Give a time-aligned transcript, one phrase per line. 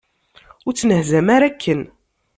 [0.65, 1.81] Ur ttnehzam ara akken!